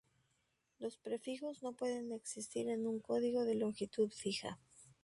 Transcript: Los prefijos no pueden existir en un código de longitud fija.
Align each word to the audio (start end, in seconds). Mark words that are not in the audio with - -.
Los 0.79 0.97
prefijos 0.97 1.61
no 1.61 1.73
pueden 1.73 2.11
existir 2.11 2.67
en 2.69 2.87
un 2.87 3.01
código 3.01 3.45
de 3.45 3.53
longitud 3.53 4.09
fija. 4.11 4.59